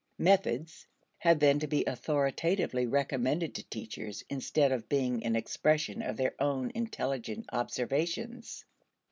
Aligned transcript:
"Methods" 0.17 0.87
have 1.19 1.37
then 1.37 1.59
to 1.59 1.67
be 1.67 1.85
authoritatively 1.85 2.87
recommended 2.87 3.53
to 3.53 3.63
teachers, 3.69 4.23
instead 4.31 4.71
of 4.71 4.89
being 4.89 5.23
an 5.23 5.35
expression 5.35 6.01
of 6.01 6.17
their 6.17 6.33
own 6.41 6.71
intelligent 6.73 7.45
observations. 7.53 8.65